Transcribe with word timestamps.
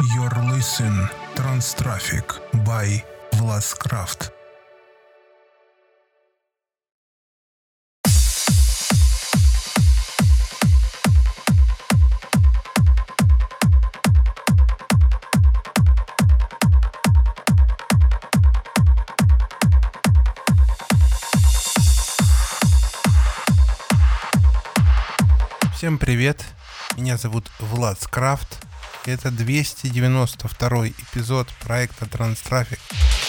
Your 0.00 0.30
listen 0.54 1.08
Traffic 1.74 2.40
by 2.64 3.02
Vlascraft. 3.32 4.30
Всем 25.74 25.98
привет, 25.98 26.44
меня 26.96 27.16
зовут 27.16 27.50
Влад 27.58 28.00
Скрафт. 28.00 28.67
Это 29.08 29.30
292 29.30 30.88
эпизод 30.88 31.48
проекта 31.62 32.04
Транстрафик, 32.04 32.78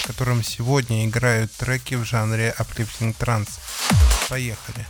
в 0.02 0.08
котором 0.08 0.44
сегодня 0.44 1.05
играют 1.05 1.54
треки 1.54 1.95
в 1.95 2.04
жанре 2.04 2.54
Uplifting 2.59 3.16
Trance. 3.17 3.62
Поехали! 4.27 4.85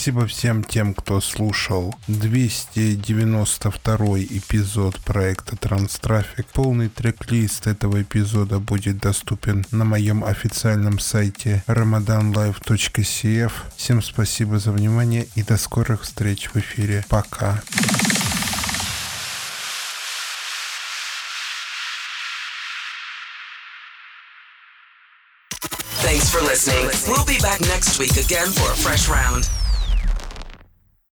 Спасибо 0.00 0.26
всем 0.26 0.64
тем, 0.64 0.94
кто 0.94 1.20
слушал 1.20 1.94
292 2.08 4.20
эпизод 4.20 4.98
проекта 5.00 5.58
Транстрафик. 5.58 6.46
Полный 6.54 6.88
трек-лист 6.88 7.66
этого 7.66 8.00
эпизода 8.00 8.60
будет 8.60 8.96
доступен 8.96 9.66
на 9.70 9.84
моем 9.84 10.24
официальном 10.24 11.00
сайте 11.00 11.62
ramadanlive.cf. 11.66 13.52
Всем 13.76 14.00
спасибо 14.00 14.58
за 14.58 14.72
внимание 14.72 15.28
и 15.34 15.42
до 15.42 15.58
скорых 15.58 16.04
встреч 16.04 16.48
в 16.48 16.56
эфире. 16.56 17.04
Пока. 17.10 17.60
Thanks 26.02 26.30
for 26.30 26.40
listening. 26.40 26.88
We'll 27.06 27.26
be 27.26 27.38
back 27.42 27.60
next 27.68 27.98
week 27.98 28.16
again 28.16 28.46
for 28.46 28.72
a 28.72 28.76
fresh 28.76 29.06
round. 29.06 29.50